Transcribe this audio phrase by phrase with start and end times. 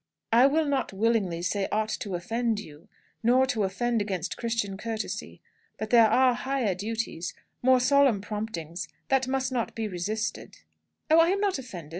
[0.31, 2.87] "I will not willingly say aught to offend you,
[3.21, 5.41] nor to offend against Christian courtesy.
[5.77, 10.57] But there are higher duties more solemn promptings that must not be resisted."
[11.11, 11.89] "Oh, I am not offended.